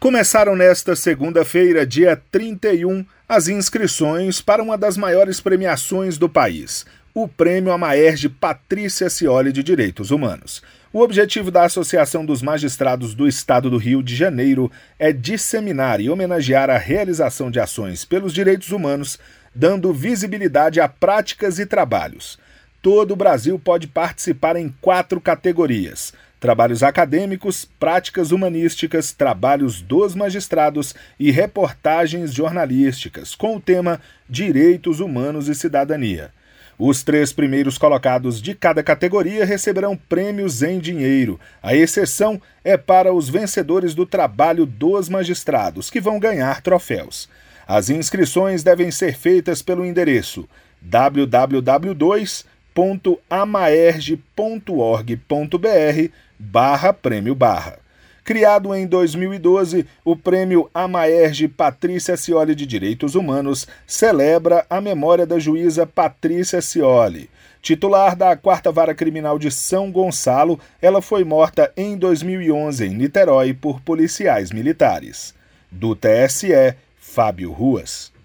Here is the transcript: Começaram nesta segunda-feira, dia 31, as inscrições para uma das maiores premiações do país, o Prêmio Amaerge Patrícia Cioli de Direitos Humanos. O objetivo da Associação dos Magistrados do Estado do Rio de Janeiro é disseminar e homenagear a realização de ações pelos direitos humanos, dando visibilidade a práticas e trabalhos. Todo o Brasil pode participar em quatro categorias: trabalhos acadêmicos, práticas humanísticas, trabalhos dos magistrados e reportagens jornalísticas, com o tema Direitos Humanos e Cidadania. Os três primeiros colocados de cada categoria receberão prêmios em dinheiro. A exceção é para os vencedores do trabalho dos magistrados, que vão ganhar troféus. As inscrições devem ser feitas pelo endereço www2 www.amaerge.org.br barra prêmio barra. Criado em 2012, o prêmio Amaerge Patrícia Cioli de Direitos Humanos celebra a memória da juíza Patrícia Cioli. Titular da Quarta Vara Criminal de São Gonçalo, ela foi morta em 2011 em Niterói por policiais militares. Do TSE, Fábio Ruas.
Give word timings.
Começaram 0.00 0.56
nesta 0.56 0.96
segunda-feira, 0.96 1.86
dia 1.86 2.16
31, 2.32 3.04
as 3.28 3.48
inscrições 3.48 4.40
para 4.40 4.62
uma 4.62 4.78
das 4.78 4.96
maiores 4.96 5.42
premiações 5.42 6.16
do 6.16 6.26
país, 6.26 6.86
o 7.12 7.28
Prêmio 7.28 7.70
Amaerge 7.70 8.26
Patrícia 8.30 9.10
Cioli 9.10 9.52
de 9.52 9.62
Direitos 9.62 10.10
Humanos. 10.10 10.62
O 10.90 11.00
objetivo 11.00 11.50
da 11.50 11.64
Associação 11.66 12.24
dos 12.24 12.40
Magistrados 12.40 13.14
do 13.14 13.28
Estado 13.28 13.68
do 13.68 13.76
Rio 13.76 14.02
de 14.02 14.16
Janeiro 14.16 14.72
é 14.98 15.12
disseminar 15.12 16.00
e 16.00 16.08
homenagear 16.08 16.70
a 16.70 16.78
realização 16.78 17.50
de 17.50 17.60
ações 17.60 18.02
pelos 18.02 18.32
direitos 18.32 18.70
humanos, 18.72 19.18
dando 19.54 19.92
visibilidade 19.92 20.80
a 20.80 20.88
práticas 20.88 21.58
e 21.58 21.66
trabalhos. 21.66 22.38
Todo 22.80 23.10
o 23.10 23.16
Brasil 23.16 23.58
pode 23.58 23.86
participar 23.86 24.56
em 24.56 24.74
quatro 24.80 25.20
categorias: 25.20 26.14
trabalhos 26.40 26.82
acadêmicos, 26.82 27.66
práticas 27.78 28.32
humanísticas, 28.32 29.12
trabalhos 29.12 29.82
dos 29.82 30.14
magistrados 30.14 30.94
e 31.18 31.30
reportagens 31.30 32.32
jornalísticas, 32.32 33.34
com 33.34 33.56
o 33.56 33.60
tema 33.60 34.00
Direitos 34.28 35.00
Humanos 35.00 35.48
e 35.48 35.54
Cidadania. 35.54 36.30
Os 36.78 37.02
três 37.02 37.30
primeiros 37.30 37.76
colocados 37.76 38.40
de 38.40 38.54
cada 38.54 38.82
categoria 38.82 39.44
receberão 39.44 39.94
prêmios 40.08 40.62
em 40.62 40.78
dinheiro. 40.78 41.38
A 41.62 41.76
exceção 41.76 42.40
é 42.64 42.74
para 42.78 43.12
os 43.12 43.28
vencedores 43.28 43.94
do 43.94 44.06
trabalho 44.06 44.64
dos 44.64 45.10
magistrados, 45.10 45.90
que 45.90 46.00
vão 46.00 46.18
ganhar 46.18 46.62
troféus. 46.62 47.28
As 47.68 47.90
inscrições 47.90 48.62
devem 48.62 48.90
ser 48.90 49.14
feitas 49.14 49.60
pelo 49.60 49.84
endereço 49.84 50.48
www2 50.82 52.46
www.amaerge.org.br 52.74 55.18
barra 56.38 56.92
prêmio 56.92 57.34
barra. 57.34 57.78
Criado 58.22 58.72
em 58.74 58.86
2012, 58.86 59.86
o 60.04 60.14
prêmio 60.14 60.68
Amaerge 60.72 61.48
Patrícia 61.48 62.16
Cioli 62.16 62.54
de 62.54 62.64
Direitos 62.66 63.14
Humanos 63.16 63.66
celebra 63.86 64.64
a 64.70 64.80
memória 64.80 65.26
da 65.26 65.38
juíza 65.38 65.86
Patrícia 65.86 66.60
Cioli. 66.62 67.28
Titular 67.62 68.16
da 68.16 68.34
Quarta 68.36 68.70
Vara 68.72 68.94
Criminal 68.94 69.38
de 69.38 69.50
São 69.50 69.90
Gonçalo, 69.90 70.58
ela 70.80 71.02
foi 71.02 71.24
morta 71.24 71.70
em 71.76 71.94
2011 71.96 72.86
em 72.86 72.90
Niterói 72.94 73.52
por 73.52 73.80
policiais 73.82 74.50
militares. 74.52 75.34
Do 75.70 75.94
TSE, 75.96 76.74
Fábio 76.98 77.52
Ruas. 77.52 78.19